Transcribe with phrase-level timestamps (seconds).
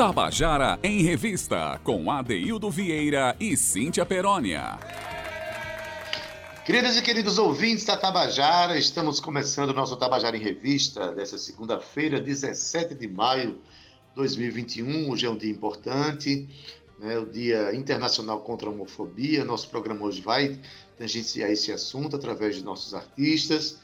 [0.00, 4.78] Tabajara em Revista, com Adeildo Vieira e Cíntia Perónia.
[6.64, 12.18] Queridas e queridos ouvintes da Tabajara, estamos começando o nosso Tabajara em Revista dessa segunda-feira,
[12.18, 15.10] 17 de maio de 2021.
[15.10, 16.48] Hoje é um dia importante,
[16.98, 19.44] né, o Dia Internacional contra a Homofobia.
[19.44, 20.58] Nosso programa hoje vai
[20.96, 23.78] tangenciar esse assunto através de nossos artistas.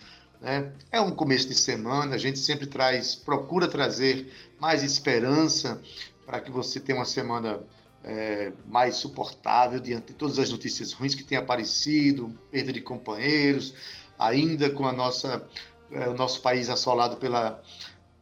[0.46, 0.70] Né?
[0.92, 5.82] É um começo de semana, a gente sempre traz, procura trazer mais esperança
[6.24, 7.58] para que você tenha uma semana
[8.04, 13.74] é, mais suportável diante de todas as notícias ruins que têm aparecido, perda de companheiros,
[14.16, 15.44] ainda com a nossa,
[15.90, 17.60] é, o nosso país assolado pela,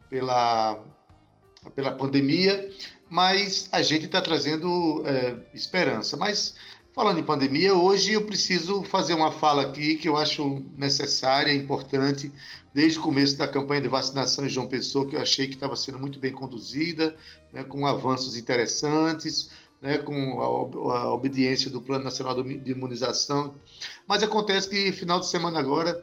[0.09, 0.83] pela,
[1.75, 2.71] pela pandemia,
[3.07, 6.17] mas a gente está trazendo é, esperança.
[6.17, 6.55] Mas
[6.95, 12.31] falando em pandemia, hoje eu preciso fazer uma fala aqui que eu acho necessária, importante,
[12.73, 15.75] desde o começo da campanha de vacinação em João Pessoa, que eu achei que estava
[15.75, 17.13] sendo muito bem conduzida,
[17.51, 19.49] né, com avanços interessantes,
[19.81, 23.55] né, com a, a, obediência do Plano Nacional de Imunização.
[24.07, 26.01] Mas acontece que, final de semana agora,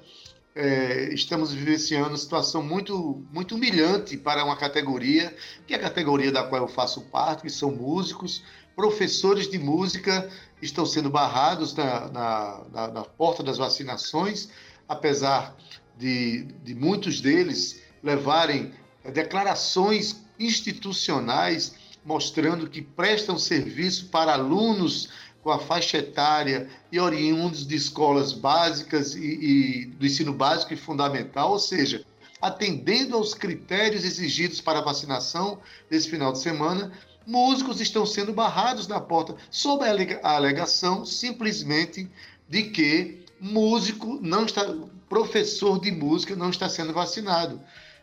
[0.55, 5.35] é, estamos vivenciando uma situação muito, muito humilhante para uma categoria,
[5.67, 8.45] que é a categoria da qual eu faço parte, que são músicos,
[8.77, 10.31] professores de música
[10.63, 14.49] estão sendo barrados na, na, na, na porta das vacinações,
[14.89, 15.55] apesar
[15.99, 18.73] de, de muitos deles levarem
[19.13, 21.75] declarações institucionais
[22.05, 25.09] mostrando que prestam serviço para alunos
[25.43, 30.77] com a faixa etária e oriundos de escolas básicas e, e, do ensino básico e
[30.77, 32.05] fundamental, ou seja,
[32.41, 35.59] atendendo aos critérios exigidos para a vacinação
[35.91, 36.93] desse final de semana,
[37.27, 42.09] músicos estão sendo barrados na porta sob a alegação simplesmente
[42.49, 44.63] de que músico não está,
[45.09, 47.61] professor de música não está sendo vacinado.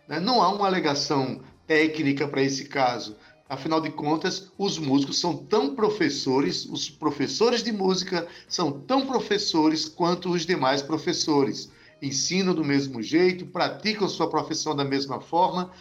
[0.08, 0.20] Né?
[0.20, 3.16] Não há uma alegação técnica para esse caso.
[3.48, 9.89] Afinal de contas, os músicos são tão professores, os professores de música são tão professores
[9.89, 11.72] quanto os demais professores.
[12.02, 15.72] Ensinam do mesmo jeito, praticam sua profissão da mesma forma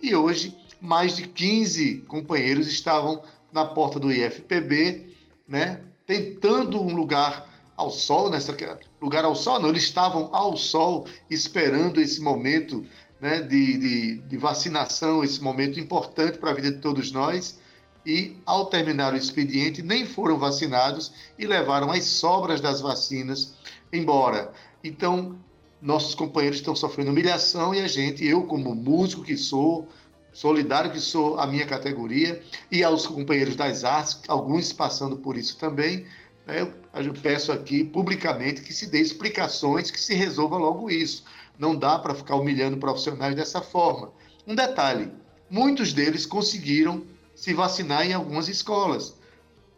[0.00, 3.22] e hoje mais de 15 companheiros estavam
[3.52, 5.14] na porta do IFPB,
[5.46, 8.56] né, tentando um lugar ao sol, nessa
[9.00, 12.84] lugar ao sol, não, eles estavam ao sol esperando esse momento
[13.20, 17.60] né, de, de, de vacinação, esse momento importante para a vida de todos nós.
[18.06, 23.54] E, ao terminar o expediente, nem foram vacinados e levaram as sobras das vacinas
[23.92, 24.52] embora.
[24.82, 25.36] Então,
[25.80, 29.88] nossos companheiros estão sofrendo humilhação e a gente, eu como músico que sou,
[30.38, 32.40] solidário que sou a minha categoria,
[32.70, 36.06] e aos companheiros das artes, alguns passando por isso também,
[36.46, 36.60] né,
[36.94, 41.24] eu peço aqui publicamente que se dê explicações, que se resolva logo isso.
[41.58, 44.12] Não dá para ficar humilhando profissionais dessa forma.
[44.46, 45.10] Um detalhe:
[45.50, 47.02] muitos deles conseguiram
[47.34, 49.16] se vacinar em algumas escolas,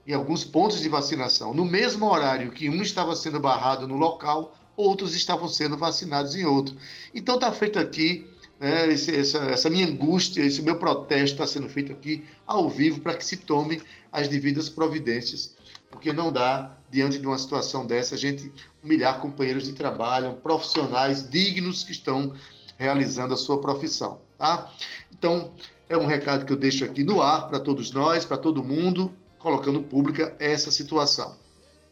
[0.07, 1.55] em alguns pontos de vacinação.
[1.55, 6.45] No mesmo horário que um estava sendo barrado no local, outros estavam sendo vacinados em
[6.45, 6.77] outro.
[7.15, 8.29] Então está feito aqui
[8.61, 13.01] né, esse, essa, essa, minha angústia, esse meu protesto está sendo feito aqui ao vivo
[13.01, 13.83] para que se tome
[14.13, 15.57] as devidas providências
[15.91, 18.51] porque não dá, diante de uma situação dessa, a gente
[18.83, 22.33] humilhar companheiros de trabalho, profissionais dignos que estão
[22.79, 24.73] realizando a sua profissão, tá?
[25.13, 25.53] Então,
[25.89, 29.13] é um recado que eu deixo aqui no ar para todos nós, para todo mundo,
[29.39, 31.37] colocando pública essa situação.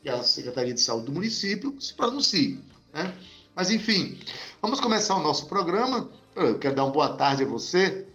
[0.04, 2.60] E a Secretaria de Saúde do município se pronuncie,
[2.94, 3.12] né?
[3.54, 4.16] Mas, enfim,
[4.62, 6.08] vamos começar o nosso programa.
[6.34, 8.06] Eu quero dar uma boa tarde a você,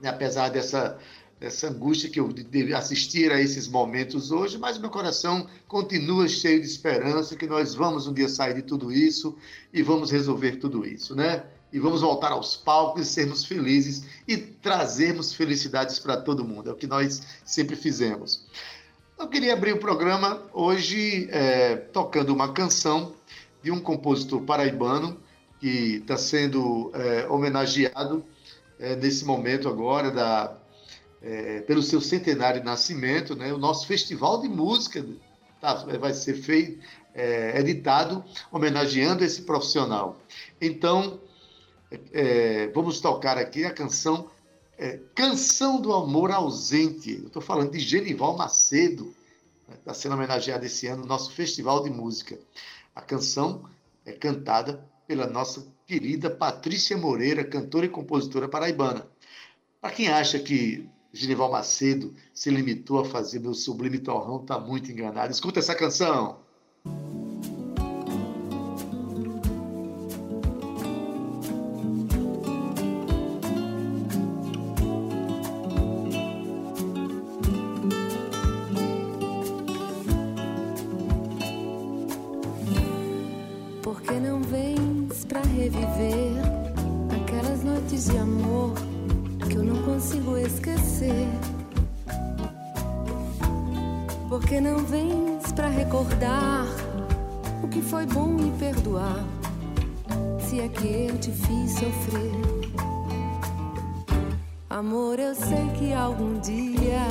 [0.00, 0.08] né?
[0.08, 0.98] apesar dessa
[1.38, 6.60] dessa angústia que eu de assistir a esses momentos hoje, mas meu coração continua cheio
[6.60, 9.36] de esperança que nós vamos um dia sair de tudo isso
[9.72, 11.44] e vamos resolver tudo isso, né?
[11.72, 16.70] E vamos voltar aos palcos e sermos felizes e trazermos felicidades para todo mundo.
[16.70, 18.46] É o que nós sempre fizemos.
[19.18, 23.14] Eu queria abrir o programa hoje é, tocando uma canção
[23.62, 25.20] de um compositor paraibano
[25.60, 28.24] que está sendo é, homenageado
[28.78, 30.56] é, nesse momento agora da
[31.22, 35.04] é, pelo seu centenário de nascimento, né, o nosso festival de música
[35.60, 36.78] tá, vai ser feito,
[37.14, 38.22] é, editado,
[38.52, 40.18] homenageando esse profissional.
[40.60, 41.18] Então,
[42.12, 44.30] é, vamos tocar aqui a canção
[44.78, 47.12] é, Canção do Amor Ausente.
[47.12, 49.14] Eu estou falando de Genival Macedo,
[49.70, 52.38] está né, sendo homenageado esse ano no nosso festival de música.
[52.94, 53.64] A canção
[54.04, 59.06] é cantada pela nossa querida Patrícia Moreira, cantora e compositora paraibana.
[59.80, 64.90] Para quem acha que Genival Macedo se limitou a fazer meu sublime torrão, tá muito
[64.90, 65.32] enganado.
[65.32, 66.40] Escuta essa canção.
[100.80, 102.32] Que eu te fiz sofrer.
[104.68, 107.06] Amor, eu sei que algum dia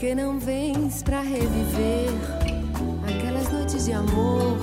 [0.00, 2.08] que não vens pra reviver
[3.06, 4.56] aquelas noites de amor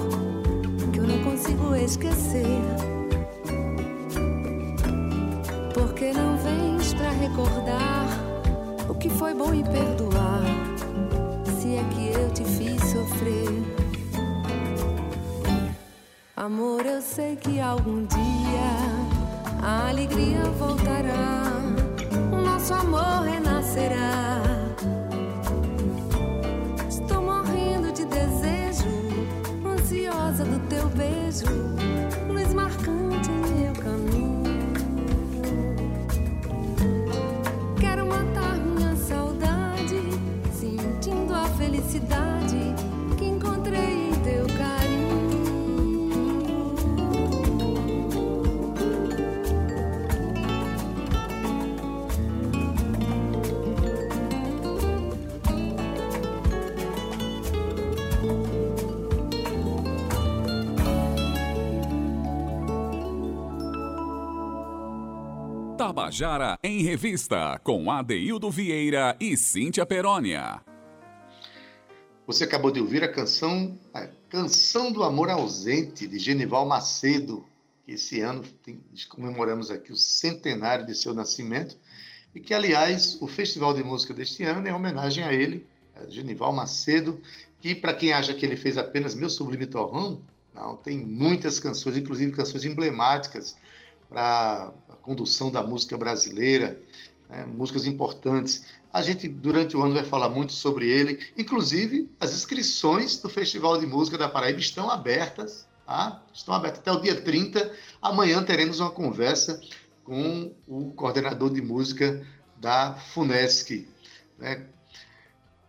[0.92, 2.60] que eu não consigo esquecer?
[5.76, 8.08] Por que não vens pra recordar
[8.90, 10.42] o que foi bom e perdoar?
[11.62, 13.62] Se é que eu te fiz sofrer.
[16.36, 21.44] Amor, eu sei que algum dia a alegria voltará,
[22.32, 24.27] o nosso amor renascerá.
[65.88, 70.62] Tabajara em Revista, com Adeildo Vieira e Cíntia Perónia.
[72.26, 77.46] Você acabou de ouvir a canção a Canção do Amor Ausente, de Genival Macedo,
[77.86, 81.78] que esse ano tem, comemoramos aqui o centenário de seu nascimento,
[82.36, 86.52] e que, aliás, o Festival de Música deste ano é homenagem a ele, a Genival
[86.52, 87.22] Macedo,
[87.62, 90.22] que, para quem acha que ele fez apenas Meu Sublime Torrão,
[90.54, 93.56] não, tem muitas canções, inclusive canções emblemáticas
[94.10, 94.74] para
[95.08, 96.78] condução da música brasileira,
[97.30, 98.66] né, músicas importantes.
[98.92, 101.26] A gente, durante o ano, vai falar muito sobre ele.
[101.38, 105.66] Inclusive, as inscrições do Festival de Música da Paraíba estão abertas.
[105.86, 106.22] Tá?
[106.34, 107.74] Estão abertas até o dia 30.
[108.02, 109.62] Amanhã teremos uma conversa
[110.04, 112.28] com o coordenador de música
[112.58, 113.88] da FUNESC.
[114.38, 114.68] Né?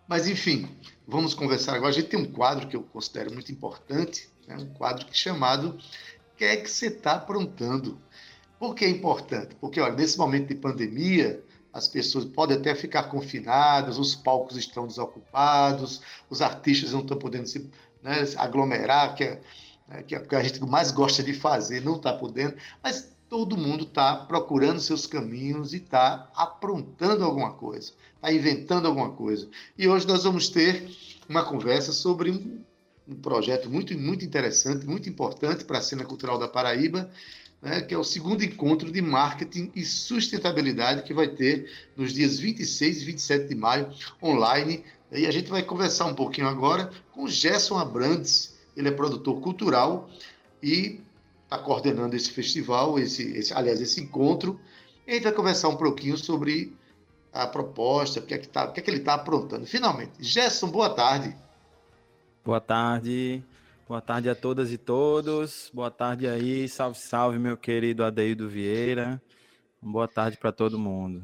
[0.09, 0.69] Mas, enfim,
[1.07, 1.91] vamos conversar agora.
[1.91, 4.57] A gente tem um quadro que eu considero muito importante, né?
[4.57, 5.79] um quadro que é chamado
[6.39, 8.01] que é que você está aprontando?
[8.59, 9.55] Por que é importante?
[9.61, 14.87] Porque, olha, nesse momento de pandemia, as pessoas podem até ficar confinadas, os palcos estão
[14.87, 17.71] desocupados, os artistas não estão podendo se
[18.03, 19.41] né, aglomerar, que é,
[19.87, 23.13] né, que é o que a gente mais gosta de fazer, não está podendo, mas
[23.29, 29.49] todo mundo está procurando seus caminhos e está aprontando alguma coisa, está inventando alguma coisa.
[29.77, 30.91] E hoje nós vamos ter
[31.29, 32.65] uma conversa sobre um,
[33.09, 37.11] um projeto muito, muito interessante, muito importante para a cena cultural da Paraíba,
[37.61, 42.39] né, que é o segundo encontro de marketing e sustentabilidade que vai ter nos dias
[42.39, 43.91] 26 e 27 de maio,
[44.23, 44.85] online.
[45.11, 50.09] E a gente vai conversar um pouquinho agora com Gerson Abrantes, ele é produtor cultural
[50.63, 51.01] e
[51.45, 54.61] está coordenando esse festival, esse, esse, aliás, esse encontro.
[55.07, 56.77] E a gente vai conversar um pouquinho sobre
[57.33, 59.67] a proposta, o que é que, tá, o que, é que ele está aprontando.
[59.67, 61.35] Finalmente, Gerson, boa tarde.
[62.49, 63.45] Boa tarde.
[63.87, 65.71] Boa tarde a todas e todos.
[65.71, 66.67] Boa tarde aí.
[66.67, 69.21] Salve, salve, meu querido Adeildo Vieira.
[69.83, 71.23] Boa tarde para todo mundo.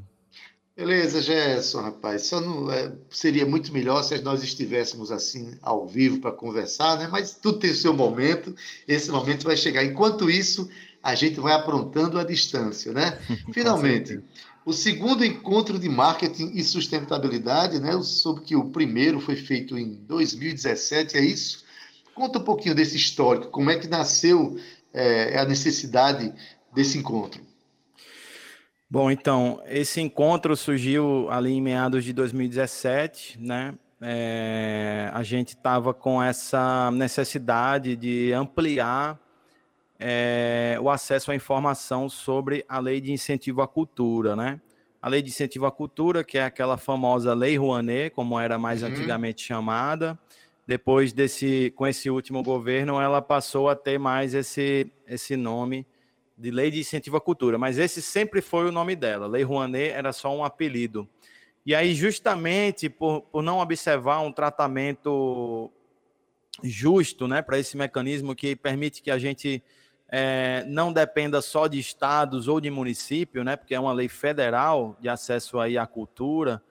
[0.77, 2.27] Beleza, Gerson, rapaz.
[2.27, 7.09] Só não, é, seria muito melhor se nós estivéssemos assim ao vivo para conversar, né?
[7.11, 8.55] Mas tudo tem o seu momento.
[8.87, 9.83] Esse momento vai chegar.
[9.83, 10.69] Enquanto isso,
[11.03, 13.19] a gente vai aprontando a distância, né?
[13.51, 14.23] Finalmente,
[14.65, 17.93] o segundo encontro de marketing e sustentabilidade, né?
[17.93, 21.65] Eu soube que o primeiro foi feito em 2017, é isso?
[22.15, 24.57] Conta um pouquinho desse histórico, como é que nasceu
[24.93, 26.33] é, a necessidade
[26.73, 27.43] desse encontro?
[28.89, 33.75] Bom, então, esse encontro surgiu ali em meados de 2017, né?
[34.01, 39.19] É, a gente estava com essa necessidade de ampliar
[39.99, 44.61] é, o acesso à informação sobre a lei de incentivo à cultura, né?
[45.01, 48.83] A lei de incentivo à cultura, que é aquela famosa Lei Rouanet, como era mais
[48.83, 48.89] uhum.
[48.89, 50.19] antigamente chamada,
[50.67, 55.87] depois desse, com esse último governo, ela passou a ter mais esse, esse nome
[56.37, 59.27] de Lei de Incentivo à Cultura, mas esse sempre foi o nome dela.
[59.27, 61.07] Lei Rouanet era só um apelido.
[61.67, 65.71] E aí, justamente por, por não observar um tratamento
[66.63, 69.63] justo né, para esse mecanismo que permite que a gente
[70.17, 74.97] é, não dependa só de estados ou de município, né, porque é uma lei federal
[75.01, 76.63] de acesso aí à cultura,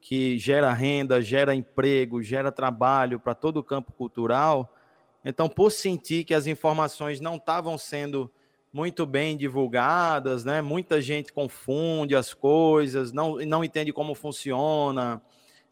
[0.00, 4.74] que gera renda, gera emprego, gera trabalho para todo o campo cultural.
[5.24, 8.28] Então, por sentir que as informações não estavam sendo
[8.72, 10.60] muito bem divulgadas, né?
[10.60, 15.22] Muita gente confunde as coisas, não, não entende como funciona,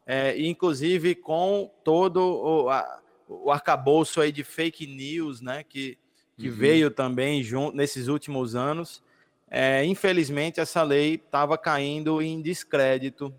[0.07, 5.65] é, inclusive com todo o, a, o arcabouço aí de fake news, né?
[5.65, 5.99] Que,
[6.39, 6.55] que uhum.
[6.55, 9.03] veio também junto nesses últimos anos.
[9.51, 13.35] É, infelizmente, essa lei estava caindo em descrédito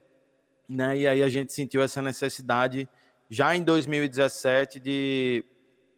[0.70, 0.96] né?
[0.96, 2.88] E aí a gente sentiu essa necessidade
[3.28, 5.44] já em 2017 de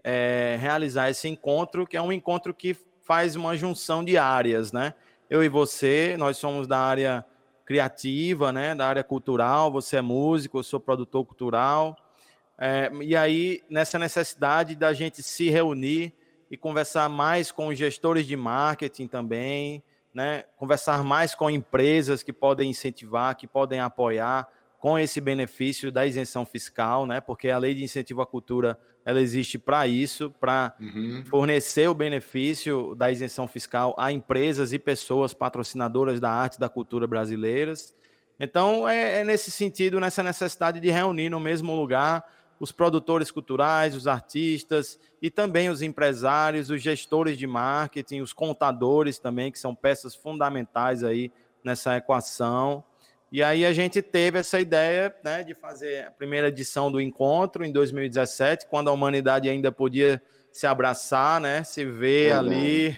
[0.01, 4.93] é, realizar esse encontro, que é um encontro que faz uma junção de áreas, né?
[5.29, 7.25] Eu e você, nós somos da área
[7.65, 8.73] criativa, né?
[8.73, 9.71] Da área cultural.
[9.71, 11.97] Você é músico, eu sou produtor cultural.
[12.57, 16.13] É, e aí nessa necessidade da gente se reunir
[16.51, 19.81] e conversar mais com os gestores de marketing também,
[20.13, 20.43] né?
[20.57, 24.45] Conversar mais com empresas que podem incentivar, que podem apoiar
[24.77, 27.21] com esse benefício da isenção fiscal, né?
[27.21, 31.23] Porque a lei de incentivo à cultura ela existe para isso, para uhum.
[31.25, 36.67] fornecer o benefício da isenção fiscal a empresas e pessoas patrocinadoras da arte e da
[36.67, 37.95] cultura brasileiras.
[38.37, 42.25] Então, é, é nesse sentido, nessa necessidade de reunir no mesmo lugar
[42.61, 49.17] os produtores culturais, os artistas e também os empresários, os gestores de marketing, os contadores
[49.17, 51.31] também, que são peças fundamentais aí
[51.63, 52.83] nessa equação.
[53.31, 57.65] E aí a gente teve essa ideia né, de fazer a primeira edição do encontro
[57.65, 62.95] em 2017, quando a humanidade ainda podia se abraçar, né, se ver ali,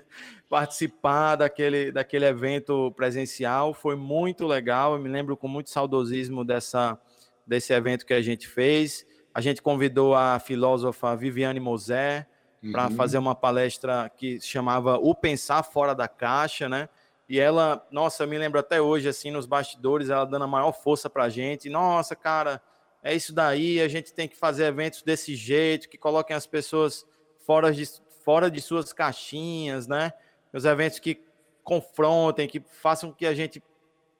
[0.48, 3.74] participar daquele, daquele evento presencial.
[3.74, 6.98] Foi muito legal, eu me lembro com muito saudosismo dessa,
[7.46, 9.06] desse evento que a gente fez.
[9.34, 12.26] A gente convidou a filósofa Viviane Mosé
[12.70, 12.94] para uhum.
[12.94, 16.88] fazer uma palestra que chamava O Pensar Fora da Caixa, né?
[17.28, 21.08] E ela, nossa, me lembro até hoje, assim, nos bastidores, ela dando a maior força
[21.08, 21.70] para a gente.
[21.70, 22.62] Nossa, cara,
[23.02, 27.04] é isso daí, a gente tem que fazer eventos desse jeito, que coloquem as pessoas
[27.44, 27.84] fora de,
[28.24, 30.12] fora de suas caixinhas, né?
[30.52, 31.20] Os eventos que
[31.64, 33.62] confrontem, que façam que a gente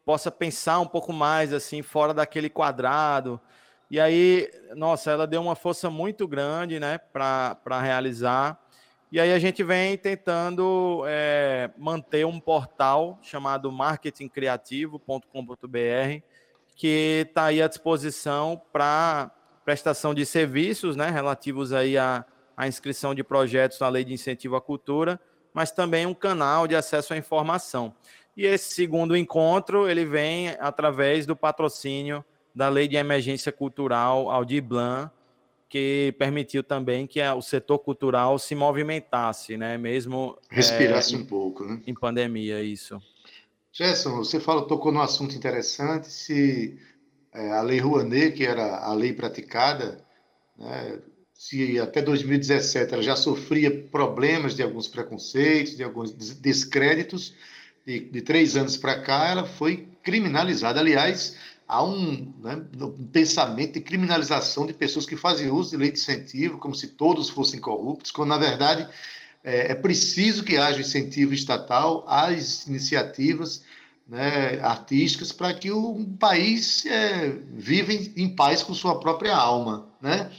[0.04, 3.40] possa pensar um pouco mais, assim, fora daquele quadrado.
[3.90, 8.58] E aí, nossa, ela deu uma força muito grande, né, para realizar.
[9.12, 16.22] E aí a gente vem tentando é, manter um portal chamado marketingcriativo.com.br,
[16.74, 19.30] que está aí à disposição para
[19.66, 22.24] prestação de serviços, né, relativos aí à,
[22.56, 25.20] à inscrição de projetos na Lei de Incentivo à Cultura,
[25.52, 27.94] mas também um canal de acesso à informação.
[28.36, 32.24] E esse segundo encontro, ele vem através do patrocínio
[32.54, 35.10] da Lei de Emergência Cultural Aldir Blanc,
[35.68, 39.78] que permitiu também que o setor cultural se movimentasse, né?
[39.78, 41.80] Mesmo respirasse é, um pouco, né?
[41.86, 43.00] Em pandemia, isso.
[43.72, 46.78] Gerson, você falou, tocou num assunto interessante, se
[47.32, 50.04] é, a Lei Rouanet, que era a lei praticada,
[50.58, 50.98] né,
[51.32, 57.34] se até 2017 ela já sofria problemas de alguns preconceitos, de alguns descréditos,
[57.86, 60.80] de, de três anos para cá ela foi criminalizada.
[60.80, 61.36] Aliás,
[61.66, 65.98] há um, né, um, pensamento de criminalização de pessoas que fazem uso de lei de
[65.98, 68.86] incentivo, como se todos fossem corruptos, quando, na verdade,
[69.42, 73.62] é, é preciso que haja incentivo estatal às iniciativas
[74.08, 79.88] né, artísticas para que o país é, viva em, em, paz com sua própria alma.
[80.00, 80.30] Né?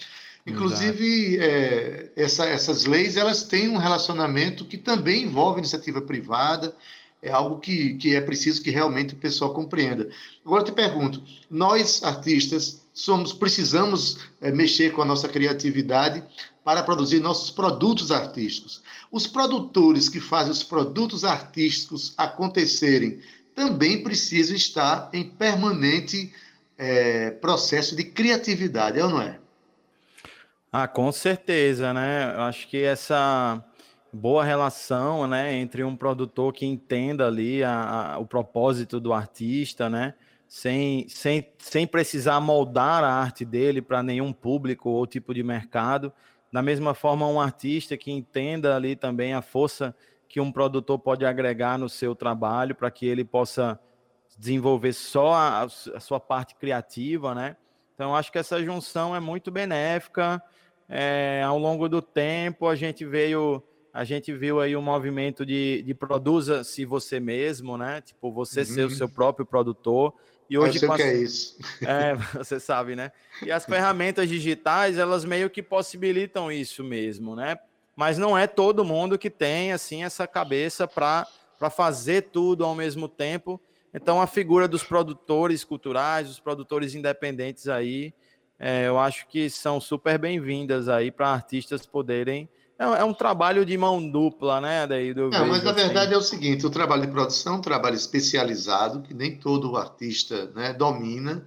[0.45, 6.75] Inclusive, é, essa, essas leis elas têm um relacionamento que também envolve iniciativa privada,
[7.23, 10.09] é algo que, que é preciso que realmente o pessoal compreenda.
[10.45, 16.21] Agora eu te pergunto, nós artistas somos precisamos é, mexer com a nossa criatividade
[16.65, 18.83] para produzir nossos produtos artísticos.
[19.09, 23.21] Os produtores que fazem os produtos artísticos acontecerem
[23.55, 26.33] também precisam estar em permanente
[26.77, 29.39] é, processo de criatividade, é ou não é?
[30.71, 32.33] Ah, com certeza, né?
[32.35, 33.63] Eu acho que essa
[34.13, 39.89] boa relação, né, entre um produtor que entenda ali a, a, o propósito do artista,
[39.89, 40.13] né,
[40.47, 46.13] sem, sem, sem precisar moldar a arte dele para nenhum público ou tipo de mercado.
[46.51, 49.95] Da mesma forma, um artista que entenda ali também a força
[50.29, 53.79] que um produtor pode agregar no seu trabalho para que ele possa
[54.37, 57.55] desenvolver só a, a, sua parte criativa, né?
[57.95, 60.41] Então, acho que essa junção é muito benéfica.
[60.87, 65.83] É, ao longo do tempo, a gente veio a gente viu aí um movimento de,
[65.83, 68.01] de produza-se você mesmo, né?
[68.01, 68.65] Tipo, você uhum.
[68.65, 70.15] ser o seu próprio produtor.
[70.49, 71.57] E hoje Eu sei que é isso.
[71.85, 73.11] É, você sabe, né?
[73.43, 77.59] E as ferramentas digitais, elas meio que possibilitam isso mesmo, né?
[77.95, 81.27] Mas não é todo mundo que tem, assim, essa cabeça para
[81.69, 83.61] fazer tudo ao mesmo tempo.
[83.93, 88.11] Então, a figura dos produtores culturais, dos produtores independentes aí,
[88.57, 93.65] é, eu acho que são super bem-vindas aí para artistas poderem é, é, um trabalho
[93.65, 94.87] de mão dupla, né?
[94.87, 95.81] Daí do Não, mas na assim.
[95.81, 99.75] verdade é o seguinte: o trabalho de produção é um trabalho especializado que nem todo
[99.77, 101.45] artista né, domina.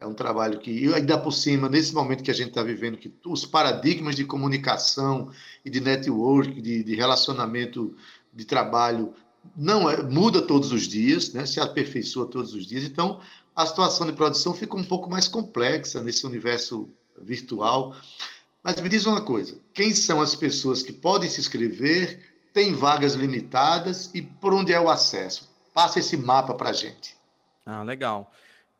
[0.00, 3.10] É um trabalho que, ainda por cima, nesse momento que a gente está vivendo, que
[3.24, 5.30] os paradigmas de comunicação
[5.64, 7.96] e de network, de, de relacionamento
[8.30, 9.14] de trabalho,
[9.56, 12.84] não é, muda todos os dias, né, se aperfeiçoa todos os dias.
[12.84, 13.20] Então,
[13.54, 16.90] a situação de produção fica um pouco mais complexa nesse universo
[17.20, 17.94] virtual.
[18.64, 22.32] Mas me diz uma coisa: quem são as pessoas que podem se inscrever?
[22.54, 25.52] Tem vagas limitadas e por onde é o acesso?
[25.74, 27.16] Passa esse mapa para a gente.
[27.66, 28.32] Ah, legal.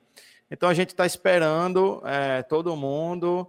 [0.50, 3.48] Então, a gente está esperando é, todo mundo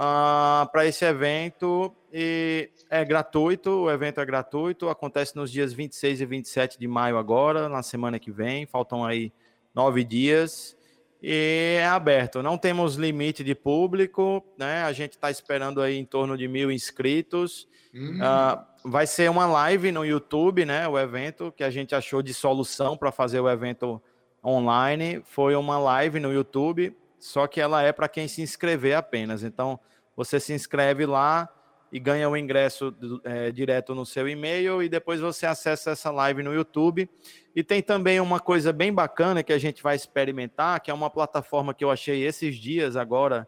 [0.00, 5.72] uh, ah, para esse evento e é gratuito, o evento é gratuito, acontece nos dias
[5.72, 9.30] 26 e 27 de maio agora, na semana que vem, faltam aí
[9.74, 10.76] nove dias
[11.22, 12.42] e é aberto.
[12.42, 14.82] Não temos limite de público, né?
[14.84, 17.68] A gente está esperando aí em torno de mil inscritos.
[17.94, 18.18] Hum.
[18.18, 20.88] Uh, vai ser uma live no YouTube, né?
[20.88, 24.02] O evento que a gente achou de solução para fazer o evento
[24.42, 29.44] online foi uma live no YouTube só que ela é para quem se inscrever apenas.
[29.44, 29.78] Então,
[30.16, 31.48] você se inscreve lá
[31.92, 36.42] e ganha o ingresso é, direto no seu e-mail e depois você acessa essa live
[36.42, 37.08] no YouTube.
[37.54, 41.10] E tem também uma coisa bem bacana que a gente vai experimentar, que é uma
[41.10, 43.46] plataforma que eu achei esses dias agora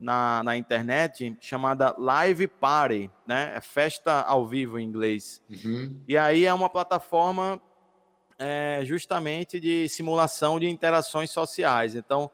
[0.00, 3.52] na, na internet, chamada Live Party, né?
[3.54, 5.40] É festa ao vivo em inglês.
[5.48, 6.02] Uhum.
[6.08, 7.60] E aí é uma plataforma
[8.38, 11.94] é, justamente de simulação de interações sociais.
[11.94, 12.30] Então,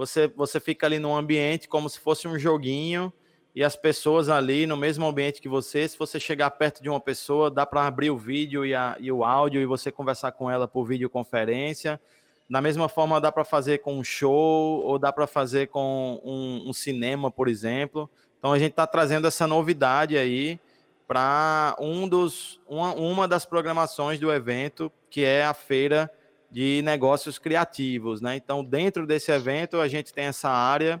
[0.00, 3.12] você, você fica ali num ambiente como se fosse um joguinho
[3.54, 6.98] e as pessoas ali no mesmo ambiente que você, se você chegar perto de uma
[6.98, 10.50] pessoa, dá para abrir o vídeo e, a, e o áudio e você conversar com
[10.50, 12.00] ela por videoconferência.
[12.48, 16.70] Da mesma forma, dá para fazer com um show ou dá para fazer com um,
[16.70, 18.08] um, cinema, por exemplo.
[18.38, 20.58] Então, a gente está trazendo essa novidade aí
[21.06, 26.10] para um dos, uma, uma das programações do evento, que é a feira
[26.50, 28.36] de negócios criativos, né?
[28.36, 31.00] Então, dentro desse evento, a gente tem essa área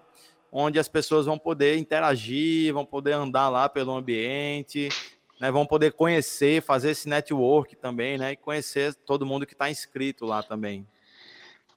[0.52, 4.88] onde as pessoas vão poder interagir, vão poder andar lá pelo ambiente,
[5.40, 5.50] né?
[5.50, 8.32] Vão poder conhecer, fazer esse network também, né?
[8.32, 10.86] E conhecer todo mundo que está inscrito lá também.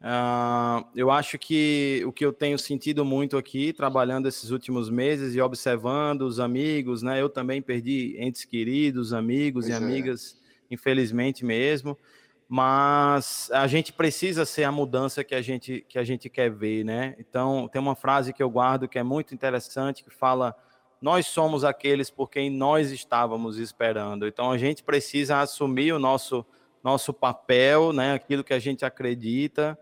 [0.02, 5.36] Uh, eu acho que o que eu tenho sentido muito aqui, trabalhando esses últimos meses
[5.36, 7.22] e observando os amigos, né?
[7.22, 9.76] Eu também perdi entes queridos, amigos pois e é.
[9.76, 10.38] amigas,
[10.69, 11.98] infelizmente mesmo.
[12.51, 16.83] Mas a gente precisa ser a mudança que a gente que a gente quer ver,
[16.83, 17.15] né?
[17.19, 20.55] Então tem uma frase que eu guardo que é muito interessante que fala:
[20.99, 24.25] nós somos aqueles por quem nós estávamos esperando.
[24.25, 26.43] Então a gente precisa assumir o nosso
[26.83, 28.13] nosso papel, né?
[28.13, 29.77] Aquilo que a gente acredita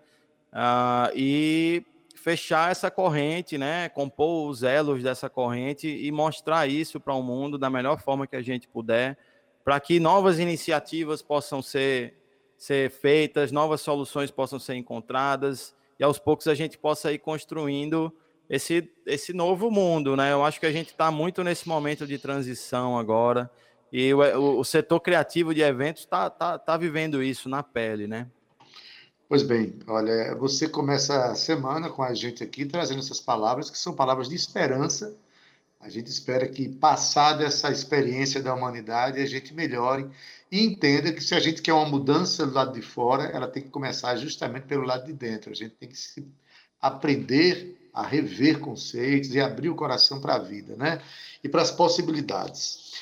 [0.51, 1.85] uh, e
[2.27, 7.57] fechar essa corrente, né, compor os elos dessa corrente e mostrar isso para o mundo
[7.57, 9.17] da melhor forma que a gente puder,
[9.63, 12.15] para que novas iniciativas possam ser,
[12.57, 18.11] ser feitas, novas soluções possam ser encontradas e aos poucos a gente possa ir construindo
[18.49, 20.31] esse, esse novo mundo, né?
[20.31, 23.49] Eu acho que a gente está muito nesse momento de transição agora
[23.91, 28.27] e o, o setor criativo de eventos está tá, tá vivendo isso na pele, né?
[29.29, 33.77] Pois bem, olha, você começa a semana com a gente aqui trazendo essas palavras que
[33.77, 35.15] são palavras de esperança.
[35.79, 40.09] A gente espera que, passada essa experiência da humanidade, a gente melhore
[40.51, 43.63] e entenda que se a gente quer uma mudança do lado de fora, ela tem
[43.63, 45.51] que começar justamente pelo lado de dentro.
[45.51, 46.27] A gente tem que se
[46.81, 51.01] aprender a rever conceitos e abrir o coração para a vida, né?
[51.43, 52.93] E para as possibilidades.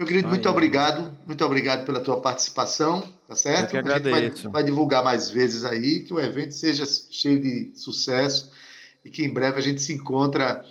[0.00, 1.16] Meu querido, muito obrigado.
[1.26, 3.76] Muito obrigado pela tua participação, tá certo?
[3.76, 4.44] Eu que agradeço.
[4.44, 8.50] Vai, vai, divulgar mais vezes aí, que o evento seja cheio de sucesso
[9.04, 10.64] e que em breve a gente se encontra,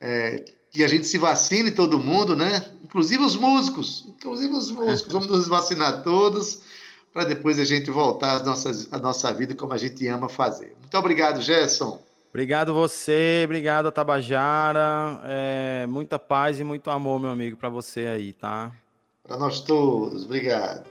[0.00, 2.64] é, que a gente se vacine todo mundo, né?
[2.82, 5.12] Inclusive os músicos, inclusive os músicos.
[5.12, 6.62] Vamos nos vacinar todos
[7.12, 10.74] para depois a gente voltar às nossas, à nossa vida como a gente ama fazer.
[10.80, 12.02] Muito obrigado, Gerson.
[12.28, 15.20] Obrigado você, obrigado Tabajara.
[15.22, 18.72] É, muita paz e muito amor, meu amigo, para você aí, tá?
[19.22, 20.90] Para nós todos, obrigado.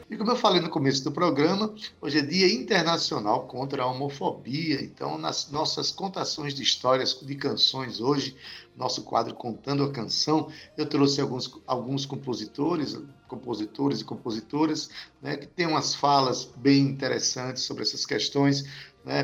[0.08, 4.80] E como eu falei no começo do programa, hoje é Dia Internacional contra a Homofobia.
[4.80, 8.36] Então, nas nossas contações de histórias de canções hoje,
[8.76, 14.90] nosso quadro Contando a Canção, eu trouxe alguns, alguns compositores, compositores e compositoras,
[15.20, 18.62] né, que têm umas falas bem interessantes sobre essas questões.
[19.04, 19.22] Né?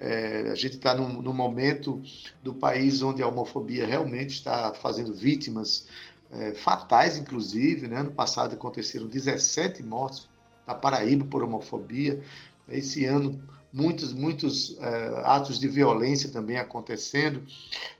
[0.00, 2.02] É, a gente está num, num momento
[2.42, 5.86] do país onde a homofobia realmente está fazendo vítimas
[6.30, 7.88] é, fatais, inclusive.
[7.88, 8.00] Né?
[8.00, 10.28] Ano passado aconteceram 17 mortes
[10.66, 12.22] na Paraíba por homofobia.
[12.68, 17.42] Esse ano, muitos, muitos é, atos de violência também acontecendo.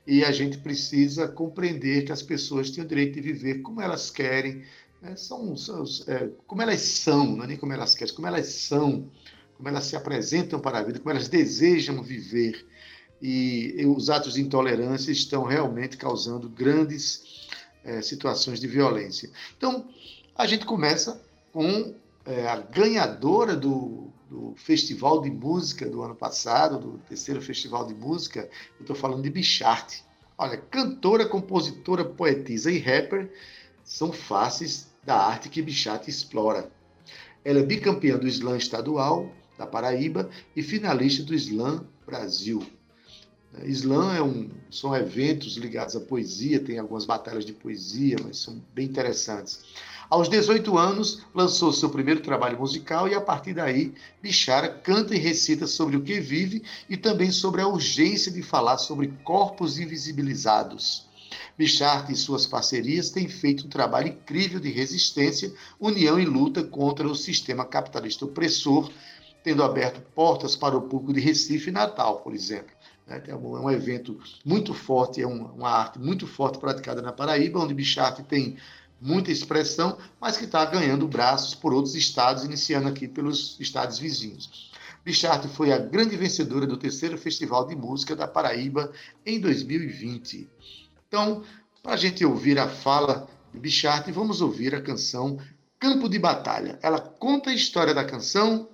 [0.07, 4.09] E a gente precisa compreender que as pessoas têm o direito de viver como elas
[4.09, 4.63] querem,
[5.01, 5.15] né?
[5.15, 9.09] são, são é, como elas são, não é nem como elas querem, como elas são,
[9.55, 12.65] como elas se apresentam para a vida, como elas desejam viver.
[13.21, 17.23] E, e os atos de intolerância estão realmente causando grandes
[17.85, 19.29] é, situações de violência.
[19.57, 19.87] Então,
[20.35, 21.21] a gente começa
[21.53, 21.95] com
[22.25, 27.93] é, a ganhadora do, do, Festival de Música do ano passado, do terceiro Festival de
[27.93, 30.03] Música, eu estou falando de Bicharte.
[30.37, 33.31] Olha, cantora, compositora, poetisa e rapper
[33.83, 36.69] são faces da arte que Bicharte explora.
[37.43, 42.61] Ela é bicampeã do Slam estadual da Paraíba e finalista do Slam Brasil.
[43.63, 48.61] Slam é um, são eventos ligados à poesia, tem algumas batalhas de poesia, mas são
[48.73, 49.61] bem interessantes.
[50.09, 55.19] Aos 18 anos, lançou seu primeiro trabalho musical e, a partir daí, Bichara canta e
[55.19, 61.07] recita sobre o que vive e também sobre a urgência de falar sobre corpos invisibilizados.
[61.57, 67.07] Bichart e suas parcerias têm feito um trabalho incrível de resistência, união e luta contra
[67.07, 68.91] o sistema capitalista opressor,
[69.43, 72.75] tendo aberto portas para o público de Recife e Natal, por exemplo.
[73.05, 73.21] Né?
[73.27, 78.23] É um evento muito forte, é uma arte muito forte praticada na Paraíba, onde Bicharte
[78.23, 78.57] tem
[78.99, 84.71] muita expressão, mas que está ganhando braços por outros estados, iniciando aqui pelos estados vizinhos.
[85.03, 88.91] Bicharte foi a grande vencedora do terceiro Festival de Música da Paraíba
[89.23, 90.49] em 2020.
[91.07, 91.43] Então,
[91.83, 95.37] para a gente ouvir a fala Bichart e vamos ouvir a canção
[95.79, 96.79] Campo de Batalha.
[96.81, 98.67] Ela conta a história da canção,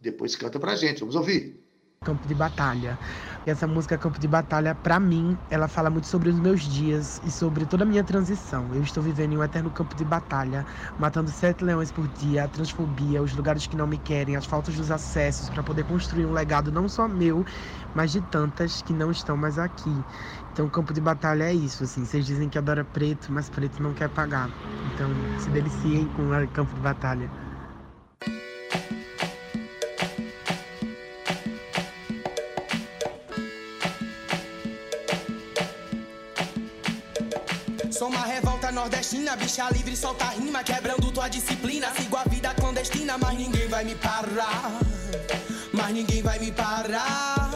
[0.00, 1.00] depois canta pra gente.
[1.00, 1.65] Vamos ouvir.
[2.06, 2.96] Campo de Batalha.
[3.44, 7.20] E essa música Campo de Batalha, para mim, ela fala muito sobre os meus dias
[7.24, 8.64] e sobre toda a minha transição.
[8.72, 10.64] Eu estou vivendo em um eterno campo de batalha,
[11.00, 14.76] matando sete leões por dia, a transfobia, os lugares que não me querem, as faltas
[14.76, 17.44] dos acessos para poder construir um legado não só meu,
[17.92, 20.04] mas de tantas que não estão mais aqui.
[20.52, 22.04] Então, campo de batalha é isso, assim.
[22.04, 24.48] Vocês dizem que adora preto, mas preto não quer pagar.
[24.94, 27.28] Então, se deliciem com o campo de batalha.
[39.06, 41.88] Nordestina, bicha livre, solta rima, quebrando tua disciplina.
[41.96, 44.80] Sigo a vida clandestina, mas ninguém vai me parar.
[45.72, 47.50] Mas ninguém vai me parar.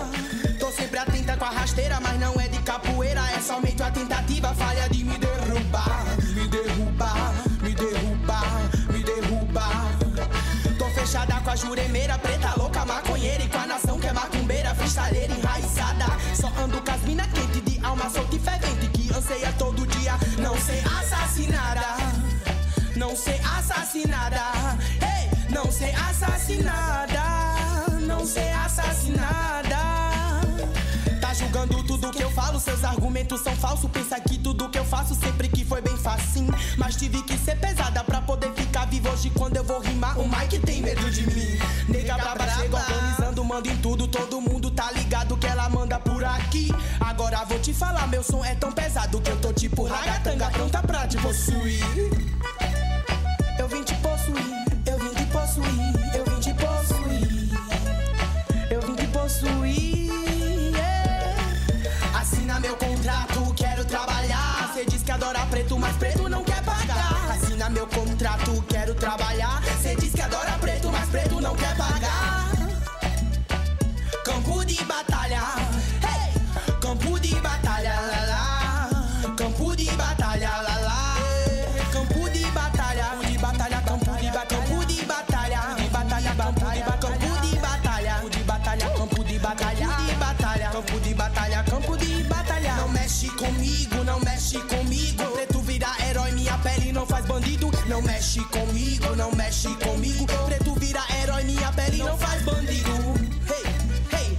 [0.61, 4.55] Tô sempre atenta com a rasteira, mas não é de capoeira, é somente a tentativa
[4.55, 5.41] falha de me derrubar.
[5.41, 6.10] Me derrubar,
[21.49, 21.81] assassinada.
[22.97, 24.41] Não ser assassinada.
[25.01, 27.23] Ei, não ser assassinada.
[28.01, 29.77] Não ser assassinada.
[31.21, 33.91] Tá julgando tudo que eu falo, seus argumentos são falsos.
[33.91, 36.53] Pensa que tudo que eu faço sempre que foi bem facinho.
[36.77, 40.19] Mas tive que ser pesada pra poder ficar vivo hoje quando eu vou rimar.
[40.19, 41.59] O Mike tem medo de mim.
[41.89, 44.07] Nega braba chega organizando, manda em tudo.
[44.07, 46.71] Todo mundo tá ligado que ela manda por aqui.
[47.01, 50.83] Agora vou te falar, meu som é tão pesado que eu tô tipo ragatanga pronta
[50.83, 51.83] pra te possuir.
[53.59, 57.51] Eu vim te possuir, eu vim te possuir, eu vim te possuir.
[58.71, 60.73] Eu vim te possuir.
[60.75, 62.21] yeah.
[62.21, 64.71] Assina meu contrato, quero trabalhar.
[64.75, 67.31] Cê diz que adora preto, mas preto não quer pagar.
[67.31, 69.63] Assina meu contrato, quero trabalhar.
[69.83, 72.51] Cê diz que adora preto, mas preto não quer pagar.
[74.25, 75.43] Campo de batalha,
[102.03, 102.91] não faz bandido.
[103.49, 103.65] Hey,
[104.13, 104.39] hey,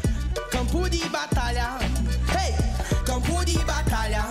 [0.50, 1.78] campo de batalha.
[2.30, 2.56] Hey,
[3.06, 4.26] campo de batalha.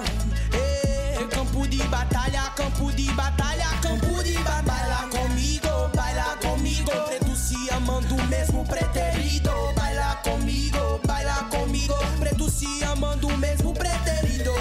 [0.53, 4.61] Hey, campo de batalha, campo de batalha, campo de batalha.
[4.63, 6.91] Baila comigo, baila comigo.
[7.07, 9.51] Preto se amando mesmo preterido.
[9.77, 11.95] Baila comigo, baila comigo.
[12.19, 14.53] Preto se amando mesmo preterido.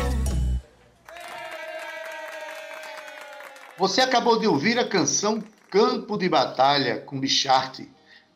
[3.78, 7.82] Você acabou de ouvir a canção Campo de Batalha com Bichart.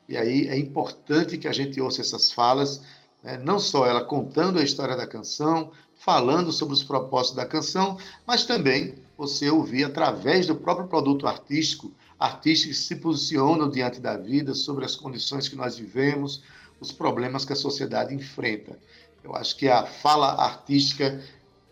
[0.07, 2.81] E aí é importante que a gente ouça essas falas,
[3.23, 3.37] né?
[3.43, 8.45] não só ela contando a história da canção, falando sobre os propósitos da canção, mas
[8.45, 14.53] também você ouvir através do próprio produto artístico, artistas que se posicionam diante da vida,
[14.53, 16.43] sobre as condições que nós vivemos,
[16.79, 18.77] os problemas que a sociedade enfrenta.
[19.23, 21.21] Eu acho que a fala artística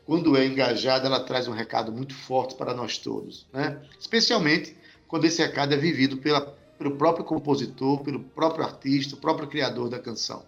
[0.05, 3.81] quando é engajada, ela traz um recado muito forte para nós todos, né?
[3.99, 4.75] Especialmente
[5.07, 9.87] quando esse recado é vivido pela, pelo próprio compositor, pelo próprio artista, o próprio criador
[9.87, 10.43] da canção.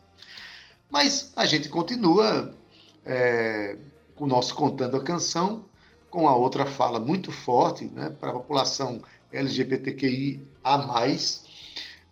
[0.89, 2.51] Mas a gente continua
[3.05, 3.77] é,
[4.15, 5.63] com o nosso Contando a Canção,
[6.09, 8.99] com a outra fala muito forte né, para a população
[9.31, 10.41] LGBTQIA+,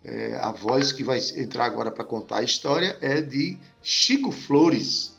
[0.04, 5.11] é, a voz que vai entrar agora para contar a história é de Chico Flores.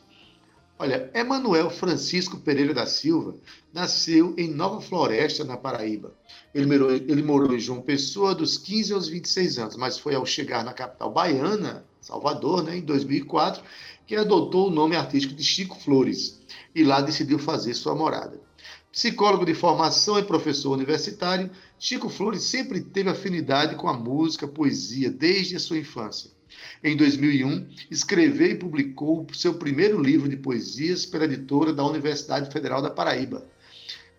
[0.80, 3.36] Olha, Emanuel Francisco Pereira da Silva
[3.72, 6.14] nasceu em Nova Floresta, na Paraíba.
[6.54, 10.26] Ele morou, ele morou em João Pessoa dos 15 aos 26 anos, mas foi ao
[10.26, 13.64] chegar na capital baiana, Salvador, né, em 2004,
[14.06, 16.42] que adotou o nome artístico de Chico Flores
[16.76, 18.42] e lá decidiu fazer sua morada.
[18.92, 25.10] Psicólogo de formação e professor universitário, Chico Flores sempre teve afinidade com a música, poesia,
[25.10, 26.32] desde a sua infância.
[26.84, 32.82] Em 2001, escreveu e publicou seu primeiro livro de poesias pela editora da Universidade Federal
[32.82, 33.46] da Paraíba.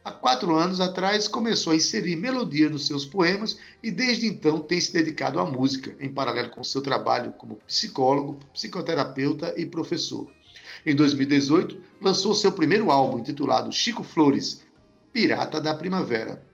[0.04, 4.78] Há quatro anos atrás, começou a inserir melodia nos seus poemas e, desde então, tem
[4.78, 10.30] se dedicado à música, em paralelo com seu trabalho como psicólogo, psicoterapeuta e professor.
[10.84, 14.62] Em 2018, lançou seu primeiro álbum, intitulado Chico Flores,
[15.10, 16.44] Pirata da Primavera.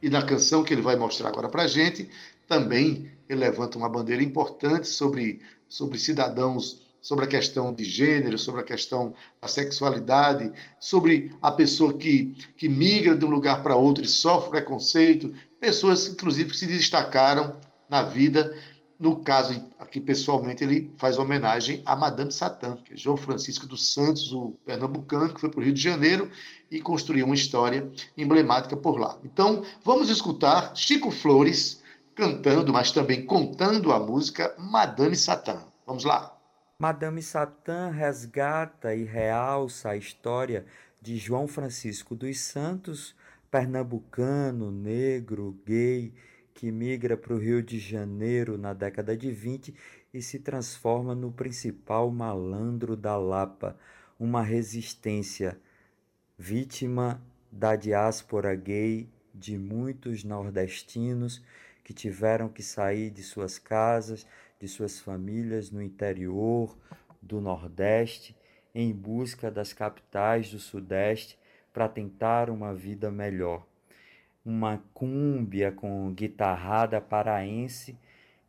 [0.00, 2.08] E na canção que ele vai mostrar agora para a gente,
[2.46, 8.62] também ele levanta uma bandeira importante sobre, sobre cidadãos sobre a questão de gênero, sobre
[8.62, 14.02] a questão da sexualidade, sobre a pessoa que, que migra de um lugar para outro
[14.02, 17.56] e sofre preconceito, pessoas, inclusive, que se destacaram
[17.90, 18.56] na vida.
[18.98, 23.92] No caso, aqui pessoalmente, ele faz homenagem a Madame Satã, que é João Francisco dos
[23.92, 26.30] Santos, o pernambucano, que foi para o Rio de Janeiro
[26.70, 29.18] e construiu uma história emblemática por lá.
[29.22, 31.83] Então, vamos escutar Chico Flores
[32.14, 35.64] cantando, mas também contando a música Madame Satã.
[35.86, 36.38] Vamos lá.
[36.78, 40.64] Madame Satã resgata e realça a história
[41.00, 43.14] de João Francisco dos Santos,
[43.50, 46.12] pernambucano, negro, gay,
[46.54, 49.74] que migra para o Rio de Janeiro na década de 20
[50.12, 53.76] e se transforma no principal malandro da Lapa,
[54.18, 55.58] uma resistência
[56.38, 61.42] vítima da diáspora gay de muitos nordestinos
[61.84, 64.26] que tiveram que sair de suas casas,
[64.58, 66.76] de suas famílias no interior
[67.20, 68.34] do Nordeste,
[68.74, 71.38] em busca das capitais do Sudeste
[71.72, 73.66] para tentar uma vida melhor.
[74.44, 77.98] Uma cúmbia com guitarrada paraense,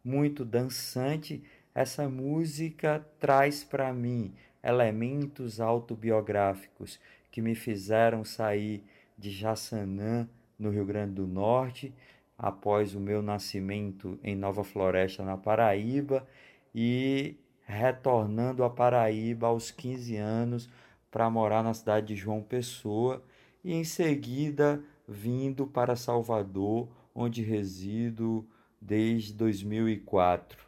[0.03, 1.43] muito dançante,
[1.73, 8.83] essa música traz para mim elementos autobiográficos que me fizeram sair
[9.17, 11.93] de Jaçanã, no Rio Grande do Norte,
[12.37, 16.27] após o meu nascimento em Nova Floresta, na Paraíba,
[16.73, 20.69] e retornando a Paraíba aos 15 anos
[21.09, 23.23] para morar na cidade de João Pessoa
[23.63, 28.45] e em seguida vindo para Salvador, onde resido
[28.81, 30.65] desde 2004.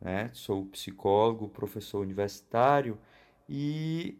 [0.00, 0.30] Né?
[0.32, 2.98] Sou psicólogo, professor universitário
[3.48, 4.18] e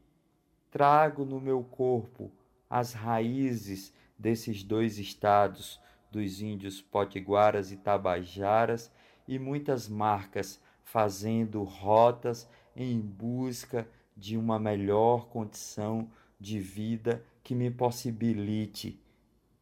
[0.71, 2.31] trago no meu corpo
[2.69, 8.91] as raízes desses dois estados, dos índios potiguaras e tabajaras,
[9.27, 17.71] e muitas marcas fazendo rotas em busca de uma melhor condição de vida que me
[17.71, 19.01] possibilite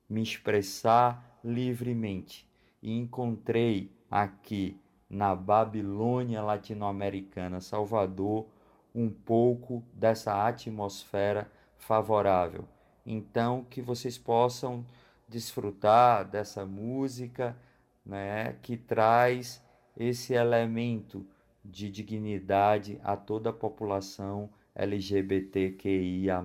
[0.09, 2.49] me expressar livremente.
[2.83, 4.79] E encontrei aqui
[5.09, 8.47] na Babilônia latino-americana, Salvador,
[8.95, 12.65] um pouco dessa atmosfera favorável.
[13.05, 14.85] Então, que vocês possam
[15.29, 17.57] desfrutar dessa música,
[18.05, 19.63] né, que traz
[19.97, 21.27] esse elemento
[21.65, 26.43] de dignidade a toda a população LGBTQIA+.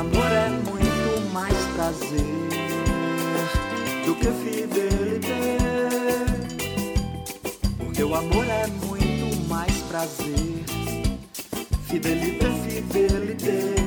[0.00, 2.24] Amor é muito mais prazer
[4.06, 5.28] do que fidelidade.
[7.76, 10.64] Porque o amor é muito mais prazer,
[11.86, 13.79] fidelidade, fidelidade.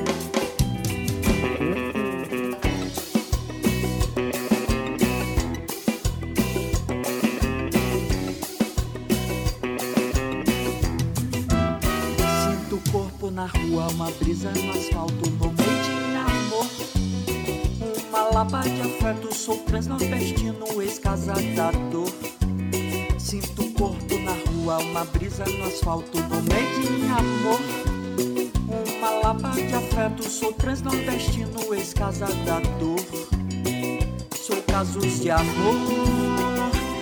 [19.74, 22.06] Transnordestino, ex-casador.
[23.18, 27.60] Sinto o corpo na rua, uma brisa no asfalto, no meio de amor.
[28.96, 33.00] Uma lapa de afeto, sou transnordestino, ex-casador.
[34.36, 35.74] Sou casos de amor,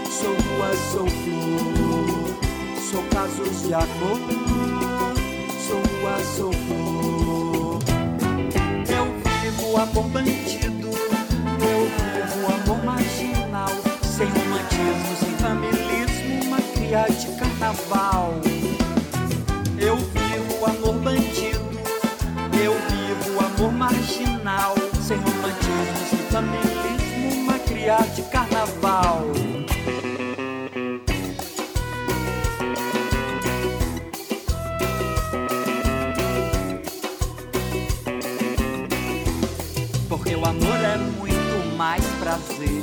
[0.08, 2.82] sou rua, sou flor.
[2.90, 4.18] Sou casos de amor,
[5.68, 7.02] sou rua, sou flor.
[9.82, 10.61] amor bandido, eu
[14.72, 18.34] romantismo, sem familismo, uma cria de carnaval.
[19.78, 21.60] Eu vivo amor bandido,
[22.62, 29.22] eu vivo amor marginal, sem romantismo, sem familismo, uma cria de carnaval.
[40.08, 42.81] Porque o amor é muito mais prazer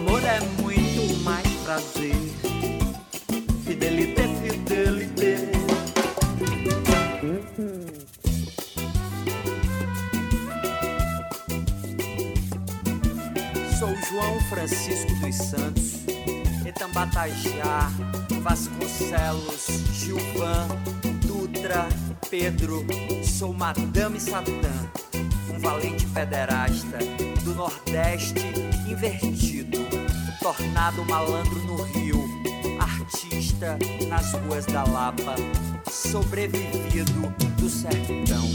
[0.00, 2.14] amor é muito mais prazer.
[3.64, 5.50] Fidelidade, fidelidade.
[13.78, 16.00] Sou João Francisco dos Santos,
[16.66, 17.90] Etambatajá,
[18.42, 20.68] Vasconcelos, Gilvan,
[21.26, 21.88] Dutra,
[22.30, 22.86] Pedro.
[23.22, 24.90] Sou Madame Satã,
[25.54, 26.98] um valente pederasta
[27.42, 28.40] do Nordeste
[28.86, 29.59] invertido,
[30.56, 32.28] tornado malandro no Rio,
[32.80, 33.78] artista
[34.08, 35.36] nas ruas da Lapa,
[35.88, 38.48] sobrevivido do sertão.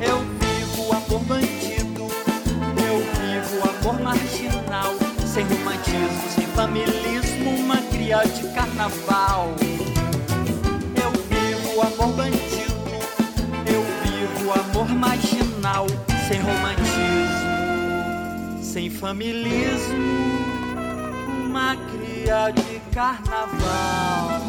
[0.00, 2.06] Eu vivo amor bandido,
[2.88, 4.94] eu vivo amor marginal,
[5.26, 9.54] sem romantismo, sem familismo, uma cria de carnaval.
[10.96, 12.72] Eu vivo amor bandido,
[13.66, 15.86] eu vivo amor marginal,
[16.26, 17.41] sem romantismo,
[18.72, 19.98] sem familismo,
[21.44, 24.40] uma cria de carnaval.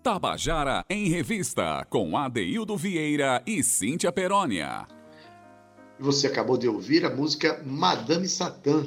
[0.00, 4.86] Tabajara em Revista, com Adeildo Vieira e Cíntia Perónia.
[5.98, 8.86] Você acabou de ouvir a música Madame Satã,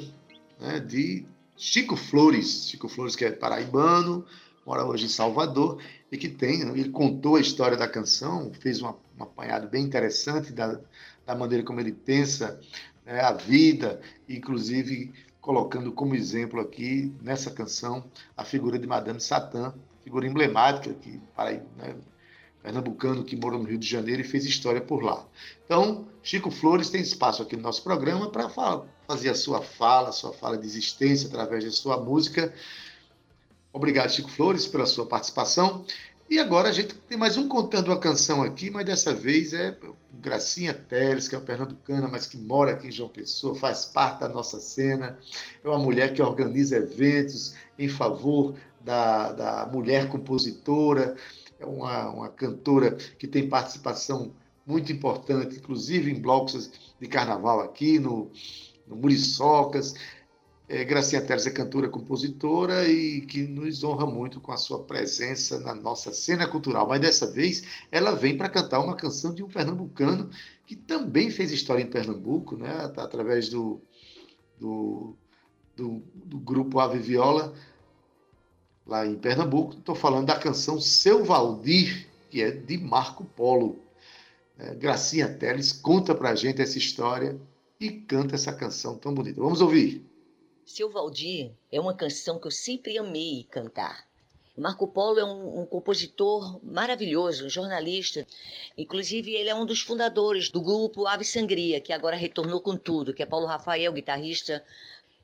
[0.58, 2.70] né, de Chico Flores.
[2.70, 4.24] Chico Flores, que é paraibano,
[4.66, 8.88] mora hoje em Salvador, e que tem, ele contou a história da canção, fez um,
[8.88, 10.80] um apanhado bem interessante da,
[11.24, 12.60] da maneira como ele pensa
[13.04, 18.04] né, a vida, inclusive colocando como exemplo aqui, nessa canção,
[18.36, 21.94] a figura de Madame Satã, figura emblemática que Paraíba, né,
[22.66, 25.24] pernambucano que morou no Rio de Janeiro e fez história por lá.
[25.64, 28.48] Então, Chico Flores tem espaço aqui no nosso programa para
[29.06, 32.52] fazer a sua fala, a sua fala de existência através da sua música.
[33.76, 35.84] Obrigado, Chico Flores, pela sua participação.
[36.30, 39.76] E agora a gente tem mais um contando a canção aqui, mas dessa vez é
[40.14, 44.20] Gracinha Teles, que é uma pernambucana, mas que mora aqui em João Pessoa, faz parte
[44.20, 45.18] da nossa cena.
[45.62, 51.14] É uma mulher que organiza eventos em favor da, da mulher compositora,
[51.60, 54.32] é uma, uma cantora que tem participação
[54.66, 58.30] muito importante, inclusive em blocos de carnaval aqui no,
[58.86, 59.94] no Muriçocas.
[60.68, 65.60] É, Gracinha Teres é cantora, compositora e que nos honra muito com a sua presença
[65.60, 66.88] na nossa cena cultural.
[66.88, 70.28] Mas dessa vez ela vem para cantar uma canção de um pernambucano
[70.66, 72.92] que também fez história em Pernambuco, né?
[72.96, 73.80] através do,
[74.58, 75.14] do,
[75.76, 77.54] do, do grupo Ave Viola,
[78.84, 79.74] lá em Pernambuco.
[79.74, 83.78] Estou falando da canção Seu Valdir, que é de Marco Polo.
[84.58, 87.40] É, Gracinha Teles conta para a gente essa história
[87.78, 89.40] e canta essa canção tão bonita.
[89.40, 90.15] Vamos ouvir.
[90.66, 94.04] Seu Valdir é uma canção que eu sempre amei cantar.
[94.58, 98.26] Marco Polo é um, um, compositor maravilhoso, um jornalista.
[98.76, 103.14] Inclusive, ele é um dos fundadores do grupo Ave Sangria, que agora retornou com tudo,
[103.14, 104.64] que é Paulo Rafael, guitarrista,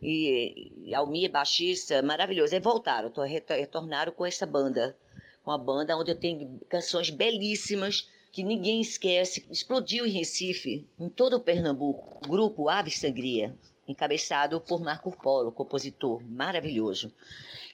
[0.00, 2.54] e, e Almir, baixista, maravilhoso.
[2.54, 3.10] Aí voltaram,
[3.48, 4.96] retornaram com essa banda,
[5.42, 9.44] com a banda onde eu tenho canções belíssimas que ninguém esquece.
[9.50, 13.52] Explodiu em Recife, em todo o Pernambuco, o grupo Ave Sangria
[13.86, 17.12] encabeçado por Marco Polo, compositor maravilhoso.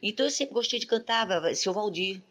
[0.03, 2.23] Então eu sempre gostei de cantar seu Valdir.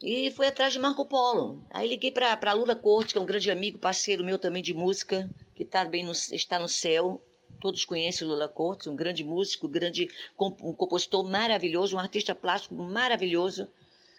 [0.00, 1.60] E fui atrás de Marco Polo.
[1.70, 5.28] Aí liguei para Lula Corte, que é um grande amigo, parceiro meu também de música,
[5.54, 7.20] que tá bem no, está no céu.
[7.60, 13.68] Todos conhecem Lula Corte, um grande músico, grande um compositor maravilhoso, um artista plástico maravilhoso.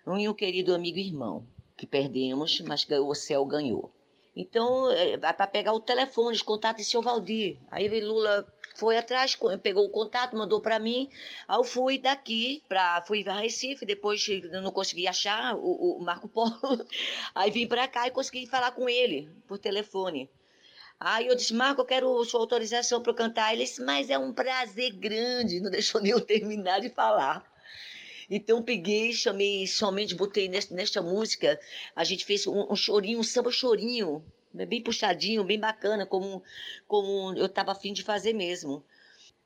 [0.06, 1.46] E um querido amigo e irmão,
[1.78, 3.90] que perdemos, mas o céu ganhou.
[4.36, 4.86] Então,
[5.20, 7.58] vai para pegar o telefone, os contatos de seu Valdir.
[7.70, 8.46] Aí Lula
[8.80, 11.10] foi atrás, pegou o contato, mandou para mim.
[11.48, 16.28] Aí eu fui daqui para fui para Recife, depois não consegui achar o, o Marco
[16.30, 16.86] Polo.
[17.36, 20.30] Aí vim para cá e consegui falar com ele por telefone.
[21.00, 23.54] Aí eu disse, Marco, eu quero sua autorização para cantar.
[23.54, 25.62] Ele disse, mas é um prazer grande.
[25.62, 27.46] Não deixou nem eu terminar de falar.
[28.30, 31.60] Então peguei, chamei, somente botei nesta, nesta música,
[31.96, 34.24] a gente fez um, um chorinho, um samba chorinho,
[34.54, 36.44] bem puxadinho, bem bacana, como,
[36.88, 38.84] como eu estava afim de fazer mesmo.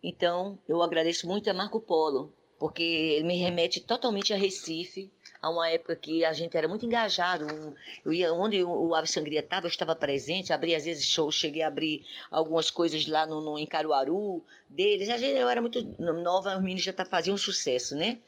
[0.01, 5.49] Então, eu agradeço muito a Marco Polo, porque ele me remete totalmente a Recife, a
[5.49, 7.75] uma época que a gente era muito engajado.
[8.05, 11.61] Eu ia onde o Ave Sangria estava, eu estava presente, abri às vezes shows, cheguei
[11.61, 15.09] a abrir algumas coisas lá no, no em Caruaru deles.
[15.09, 18.19] A gente, eu era muito nova, os meninos já tá, faziam um sucesso, né?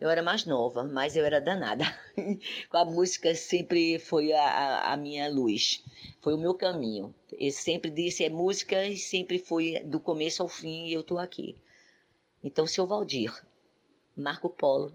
[0.00, 1.84] Eu era mais nova, mas eu era danada.
[2.72, 5.84] A música sempre foi a, a, a, minha luz,
[6.22, 7.14] foi o meu caminho.
[7.38, 11.18] Eu sempre disse é música e sempre foi do começo ao fim e eu estou
[11.18, 11.54] aqui.
[12.42, 13.30] Então, seu Valdir,
[14.16, 14.92] Marco Polo.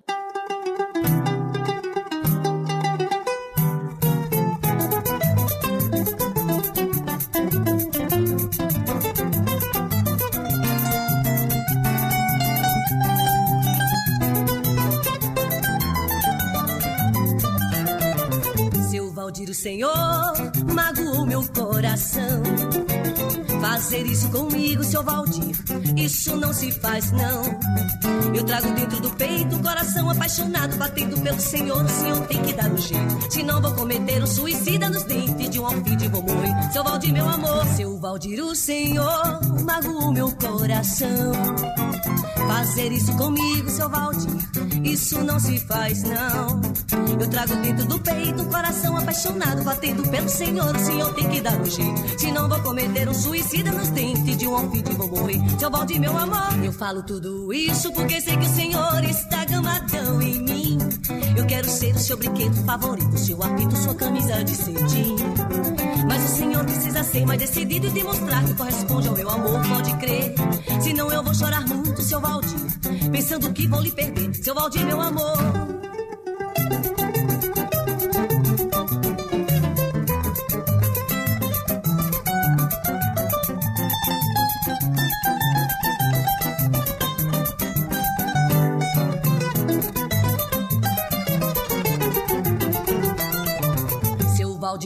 [19.54, 20.34] Senhor,
[20.74, 22.42] magoou meu coração.
[23.62, 25.56] Fazer isso comigo, seu Valdir,
[25.96, 27.44] isso não se faz, não.
[28.36, 31.84] Eu trago dentro do peito o coração apaixonado, batendo pelo Senhor.
[31.84, 35.60] O Senhor tem que dar um jeito, senão vou cometer um suicida nos dentes de
[35.60, 36.72] um alfide vou morrer.
[36.72, 41.34] Seu Valdir, meu amor, seu Valdir, o Senhor, magoou meu coração.
[42.48, 46.62] Fazer isso comigo, seu Valdir, isso não se faz, não.
[47.20, 50.74] Eu trago dentro do peito um coração apaixonado, batendo pelo Senhor.
[50.74, 54.48] O Senhor tem que dar um jeito, senão vou cometer um suicida nos dentes de
[54.48, 55.42] um alfide vou morrer.
[55.60, 60.22] Seu Valdir, meu amor, eu falo tudo isso porque sei que o Senhor está gamadão
[60.22, 60.55] em mim.
[62.06, 65.16] Seu brinquedo favorito, seu apito, sua camisa de cetim.
[66.08, 69.98] Mas o Senhor precisa ser mais decidido e demonstrar que corresponde ao meu amor, pode
[69.98, 70.36] crer.
[70.82, 72.60] Senão eu vou chorar muito, seu Valdir,
[73.12, 74.36] pensando que vou lhe perder.
[74.36, 75.85] Seu Valdir, meu amor.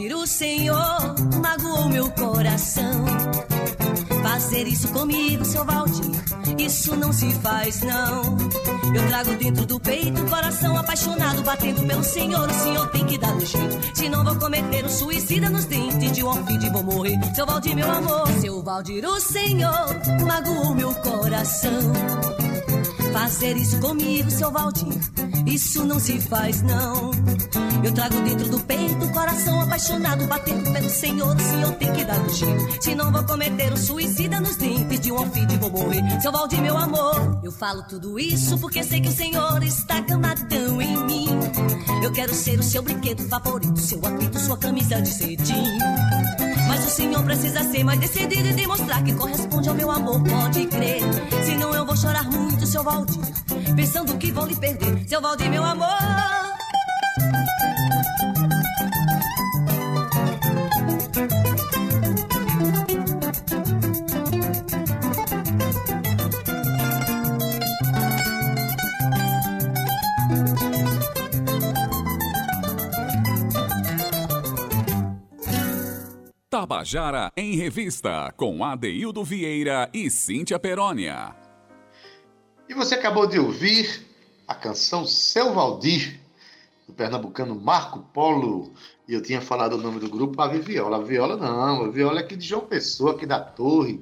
[0.09, 3.05] Valdir, o Senhor magoou meu coração.
[4.23, 6.11] Fazer isso comigo, seu Valdir,
[6.57, 8.37] isso não se faz, não.
[8.93, 12.49] Eu trago dentro do peito o coração apaixonado, batendo pelo Senhor.
[12.49, 16.23] O Senhor tem que dar um jeito, senão vou cometer um suicida nos dentes de
[16.23, 17.17] um alfide vou morrer.
[17.35, 19.95] Seu Valdir, meu amor, seu Valdir, o Senhor
[20.25, 21.93] magoou meu coração.
[23.13, 24.87] Fazer isso comigo, seu Valdir,
[25.45, 27.11] isso não se faz, não.
[27.83, 31.35] Eu trago dentro do peito o coração apaixonado, batendo pelo Senhor.
[31.35, 32.83] O Senhor tem que dar um jeito.
[32.83, 36.21] Senão vou cometer um suicida nos dentes de um alfide vou morrer.
[36.21, 40.81] Seu Valdir, meu amor, eu falo tudo isso porque sei que o Senhor está camadão
[40.81, 41.27] em mim.
[42.03, 45.77] Eu quero ser o seu brinquedo favorito, seu apito, sua camisa de cetim.
[46.67, 50.65] Mas o Senhor precisa ser mais decidido e demonstrar que corresponde ao meu amor, pode
[50.67, 51.01] crer.
[51.45, 53.21] Senão eu vou chorar muito, seu Valdir,
[53.75, 55.07] pensando que vou lhe perder.
[55.07, 56.48] Seu Valdir, meu amor.
[76.69, 81.35] Tabajara em Revista, com Adeildo Vieira e Cíntia Perónia.
[82.69, 84.05] E você acabou de ouvir
[84.47, 86.19] a canção Seu Valdir,
[86.85, 88.71] do pernambucano Marco Polo.
[89.07, 90.97] E eu tinha falado o nome do grupo, a Viola.
[90.97, 93.99] A Viola não, a Viola é aqui de João Pessoa, aqui da Torre.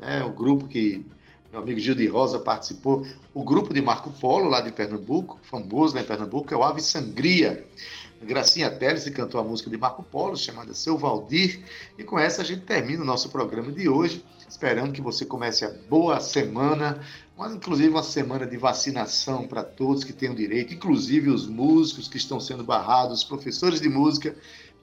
[0.00, 0.24] Né?
[0.24, 1.06] O grupo que
[1.52, 3.06] meu amigo Gil de Rosa participou.
[3.32, 6.82] O grupo de Marco Polo, lá de Pernambuco, famoso lá em Pernambuco, é o Ave
[6.82, 7.64] Sangria.
[8.22, 11.62] Gracinha Teles cantou a música de Marco Polo, chamada Seu Valdir.
[11.96, 15.64] E com essa a gente termina o nosso programa de hoje, esperando que você comece
[15.64, 17.00] a boa semana,
[17.36, 22.16] mas inclusive uma semana de vacinação para todos que o direito, inclusive os músicos que
[22.16, 24.34] estão sendo barrados, os professores de música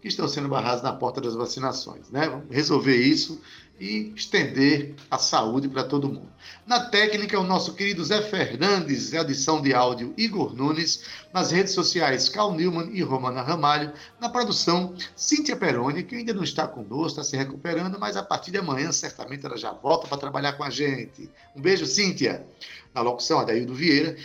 [0.02, 2.10] que estão sendo barrados na porta das vacinações.
[2.10, 2.30] Né?
[2.30, 3.42] Vamos resolver isso
[3.80, 6.30] e estender a saúde para todo mundo.
[6.66, 11.04] Na técnica, o nosso querido Zé Fernandes, edição de áudio Igor Nunes,
[11.34, 16.44] nas redes sociais Cal Newman e Romana Ramalho, na produção Cíntia Peroni, que ainda não
[16.44, 20.18] está conosco, está se recuperando, mas a partir de amanhã certamente ela já volta para
[20.18, 21.30] trabalhar com a gente.
[21.56, 22.46] Um beijo, Cíntia.
[22.94, 24.16] Na locução, Adaildo Vieira.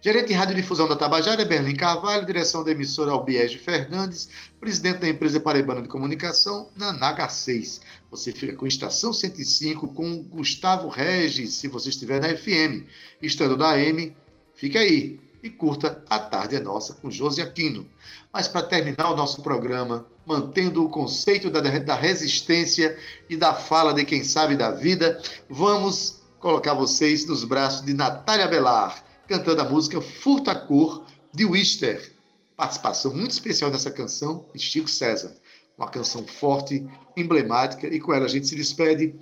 [0.00, 4.28] Gerente de Radiodifusão da Tabajara, Berlim Carvalho, direção da emissora Albiege Fernandes,
[4.60, 7.80] presidente da empresa Paraibana de Comunicação, Nanaga 6.
[8.10, 12.86] Você fica com Estação 105 com Gustavo Regis, se você estiver na FM.
[13.20, 14.14] Estando da AM,
[14.54, 17.86] fica aí e curta A Tarde é Nossa com Josi Aquino.
[18.32, 22.98] Mas para terminar o nosso programa, mantendo o conceito da, da resistência
[23.30, 28.46] e da fala de quem sabe da vida, vamos colocar vocês nos braços de Natália
[28.46, 32.14] Belar, cantando a música Furta Cor de Wister.
[32.56, 35.36] Participação muito especial nessa canção de Chico César.
[35.76, 39.14] Uma canção forte, emblemática, e com ela a gente se despede.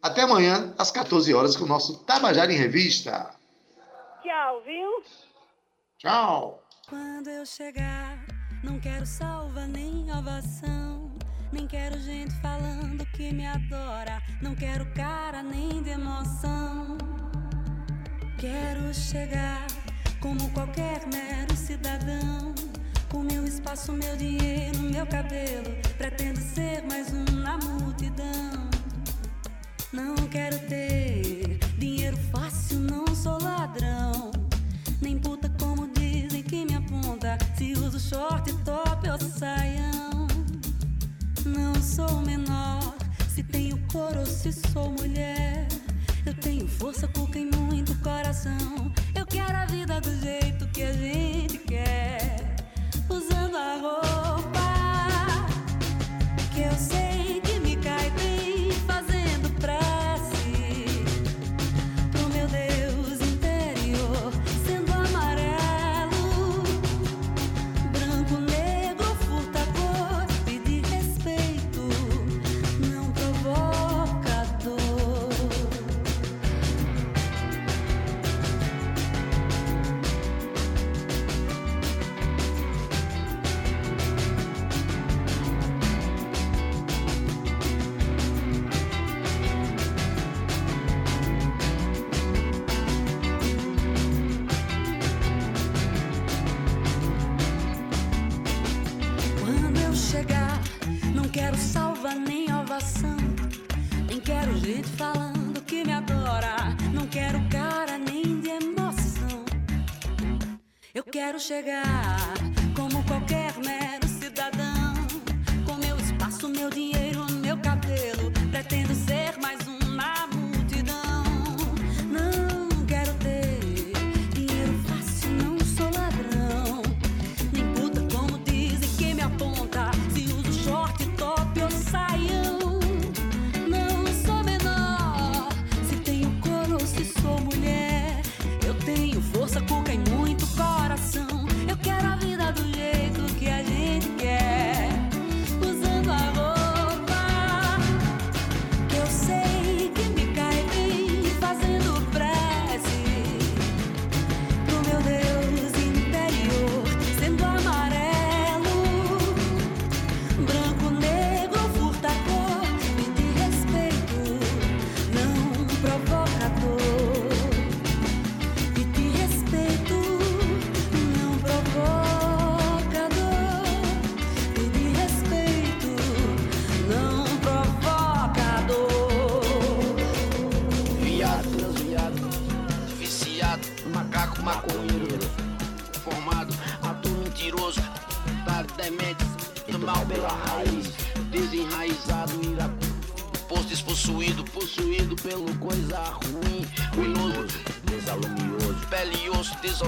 [0.00, 3.34] Até amanhã, às 14 horas, com o nosso Tabajara em Revista.
[4.22, 5.02] Tchau, viu?
[5.98, 6.62] Tchau.
[6.88, 8.24] Quando eu chegar,
[8.62, 11.10] não quero salva nem ovação.
[11.52, 14.22] Nem quero gente falando que me adora.
[14.40, 16.96] Não quero cara nem de emoção.
[18.40, 19.66] Quero chegar
[20.18, 22.54] como qualquer mero cidadão.
[23.10, 25.70] Com meu espaço, meu dinheiro, meu cabelo.
[25.98, 28.70] Pretendo ser mais um na multidão.
[29.92, 34.30] Não quero ter dinheiro fácil, não sou ladrão.
[35.02, 37.36] Nem puta como dizem que me aponta.
[37.58, 40.26] Se uso short, top ou saião.
[41.44, 42.96] Não sou menor,
[43.28, 45.68] se tenho cor ou se sou mulher.
[46.30, 48.92] Eu tenho força, cuca e muito coração.
[49.16, 52.54] Eu quero a vida do jeito que a gente quer.
[53.08, 55.48] Usando a roupa
[56.54, 57.49] que eu sei que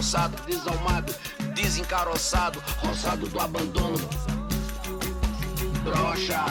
[0.03, 1.15] desossado, desalmado,
[1.55, 4.09] desencaroçado, roçado do abandono,
[5.85, 6.45] brocha,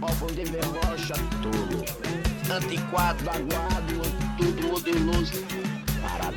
[0.00, 1.84] órfão de verrocha, tolo,
[2.48, 4.00] antiquado, vaguado,
[4.38, 5.32] tudo modeloso,
[6.00, 6.36] parado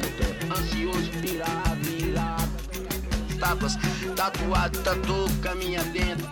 [0.59, 2.51] ansioso, pirado, irado,
[3.29, 3.77] estátuas,
[4.15, 6.27] tatuado, tatu, caminha dentro,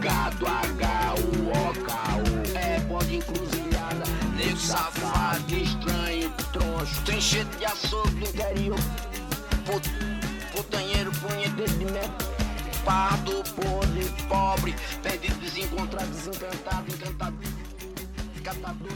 [0.00, 4.04] gado, H, U, O, K, U, é pode encruzilhada,
[4.36, 5.95] nego safado, estranho,
[6.86, 8.78] troncho, tem cheiro de açougue interior,
[9.64, 9.90] put,
[10.52, 12.36] putanheiro, punheteiro de merda.
[12.84, 17.36] Pardo, podre, pobre, perdido, desencontrado, desencantado, encantado,
[18.44, 18.92] catador,